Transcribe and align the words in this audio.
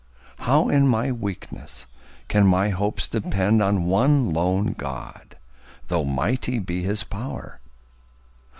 How 0.39 0.67
in 0.67 0.87
my 0.87 1.11
weakness 1.11 1.85
can 2.27 2.47
my 2.47 2.69
hopes 2.69 3.07
depend 3.07 3.61
On 3.61 3.83
one 3.85 4.31
lone 4.33 4.73
God, 4.73 5.37
though 5.89 6.03
mighty 6.05 6.57
be 6.57 6.81
his 6.81 7.03
pow'r? 7.03 7.59